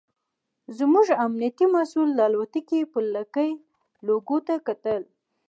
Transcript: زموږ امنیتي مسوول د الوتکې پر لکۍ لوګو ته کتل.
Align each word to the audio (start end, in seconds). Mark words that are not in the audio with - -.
زموږ 0.77 1.07
امنیتي 1.25 1.65
مسوول 1.73 2.09
د 2.15 2.19
الوتکې 2.27 2.79
پر 2.91 3.03
لکۍ 3.15 3.51
لوګو 4.07 4.37
ته 4.47 4.55
کتل. 4.67 5.01